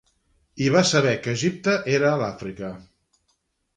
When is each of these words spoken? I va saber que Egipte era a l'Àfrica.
I 0.67 0.69
va 0.75 0.81
saber 0.91 1.11
que 1.27 1.35
Egipte 1.39 1.77
era 1.99 2.09
a 2.13 2.17
l'Àfrica. 2.23 2.73